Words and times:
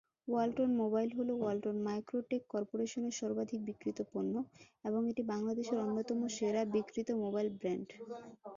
Walton 0.27 0.69
mobile 0.81 1.09
হলো 1.17 1.33
ওয়ালটন 1.35 1.77
মাইক্রো-টেক 1.87 2.41
কর্পোরেশনের 2.53 3.17
সর্বাধিক 3.19 3.59
বিক্রিত 3.69 3.99
পণ্য 4.11 4.33
এবং 4.85 5.01
এটি 5.11 5.21
বাংলাদেশের 5.33 5.77
অন্যতম 5.83 6.19
সেরা 6.37 6.61
বিক্রিত 6.75 7.09
মোবাইল 7.23 7.47
ব্র্যান্ড। 7.57 7.87